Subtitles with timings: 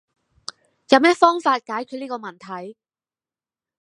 [0.89, 2.75] 有乜方式解決呢個問題？